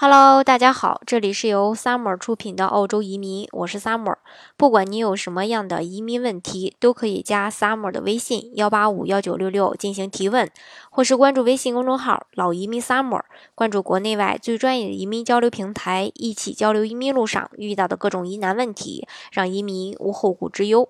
[0.00, 4.14] Hello，大家好，这里是由 Summer 出品的澳洲移民，我是 Summer。
[4.56, 10.48] 不管你有什么样的移民问题，都可以加 Summer 的微信幺八五幺九六六进行提问，
[10.88, 13.22] 或是关注微信公众号“老移民 Summer”，
[13.56, 20.88] 关注国内外最专业的移民交流平台，一起交流移民路上遇到的各种疑难问题，让移民无后顾之忧。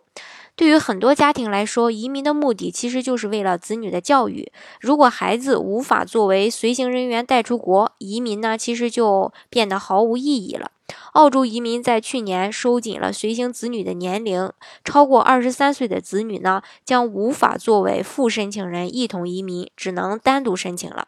[0.59, 4.51] 对于很多家庭来说，移民的目的其实就是为了子女的教育。
[4.81, 10.73] 如果孩子无法作为随行人员带出国，移民呢，其实就变得毫无意义了。
[11.13, 14.51] 澳洲移民在去年收紧了随行子女的年龄，
[14.85, 21.07] 超过二十三岁的子女呢，将无法作为副申请人一同移民，只能单独申请了。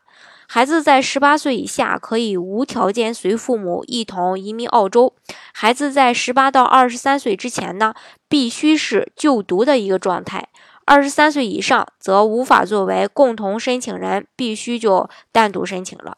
[0.53, 5.15] 孩子在十八岁以下可以无条件随父母一同移民澳洲。
[5.55, 7.95] 孩子在十八到二十三岁之前呢，
[8.29, 10.49] 必须是就读的一个状态；
[10.87, 16.17] 二十三岁以上则无法作为共同申请人，必须就单独申请了。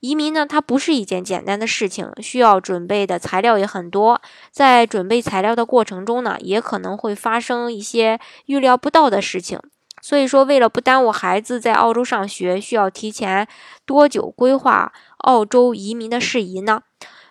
[0.00, 4.22] 移民呢，它不是一件简单的事情，需要准备的材料也很多。
[4.50, 9.60] 在准备材料的过程中呢，也可能会发生一些预料不到的事情。
[10.04, 13.48] 所以说，为了不耽误孩子在澳洲上学，需要提前
[13.86, 16.82] 多久规划澳洲移民的事宜呢？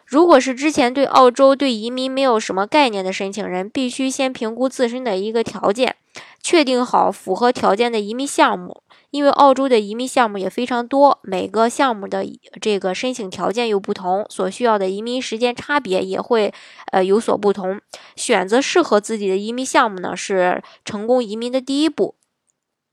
[0.08, 5.96] 如果是之前对澳洲对移民没有什么概念的申请人，必须先评估自身的一个条件，
[6.42, 8.82] 确定好符合条件的移民项目。
[9.12, 12.26] 因为澳洲的移民项目也非常多，每个项目的
[12.60, 16.52] 这个申请条件又不同，所需要的移民时间差别也会
[16.92, 17.80] 呃有所不同。
[18.16, 22.16] 选择适合自己的移民项目呢，是成功移民的第一步。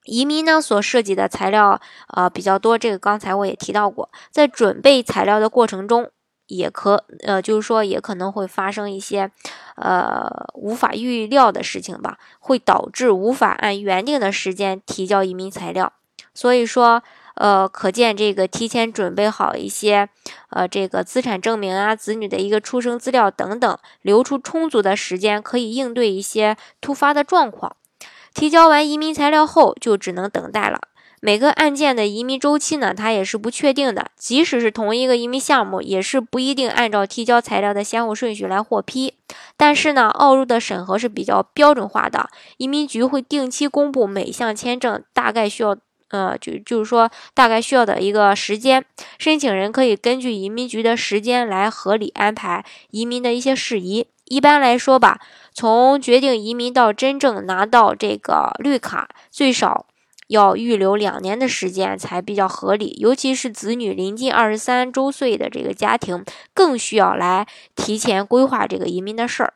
[0.05, 6.11] 移民呢所涉及的材料呃比较多，这个刚才我也提到过，在准备材料的过程中，
[6.47, 9.31] 也可呃就是说也可能会发生一些
[9.77, 15.93] 呃无法预料的事情吧，会导致无法按原定的时间提交移民材料。
[16.33, 17.03] 所以说
[17.35, 20.09] 呃可见这个提前准备好一些
[20.49, 27.77] 呃这个资产证明啊、子女的一个出生资料等等，留出充足的时间，可以应对一些突发的状况。
[28.41, 30.81] 提交完移民材料后，就只能等待了。
[31.21, 34.07] 每个案件的移民周期呢，它也是不确定的。
[34.17, 39.13] 即使是同一个移民项目，也是不一定按照提交材料的先后顺序来获批。
[39.59, 45.77] 但是呢，澳洲的审核是比较标准化的，移民局会定期公布每项签证大概需要，
[46.09, 48.83] 呃，就就是说大概需要的一个时间。
[49.19, 54.07] 申请人可以根据移民局的时间来合理安排移民的一些事宜。
[54.31, 55.21] 一般来说吧。
[55.53, 59.87] 从决定移民到真正拿到这个绿卡，最少
[60.29, 62.97] 要预留两年的时间才比较合理。
[63.01, 66.25] 尤其是子女临近二十三周岁的这个家庭，
[66.55, 69.55] 更需要来提前规划这个移民的事儿。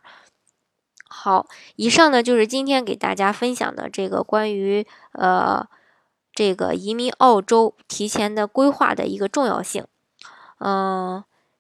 [1.09, 1.47] 好，
[1.77, 5.65] 以上呢就是今天给大家分享的这个关于呃
[6.35, 9.87] 这个移民澳洲提前的规划的一个重要性。
[10.59, 11.23] 嗯。